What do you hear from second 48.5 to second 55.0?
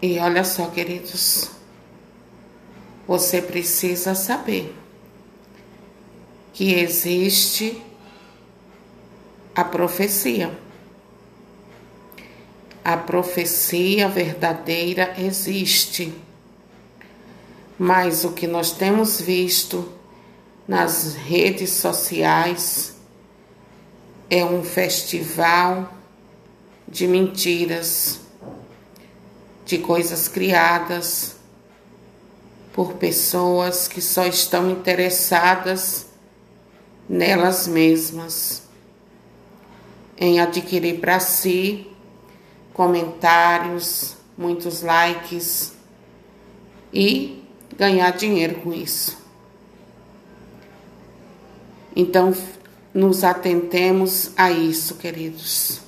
com isso. Então, nos atentemos a isso,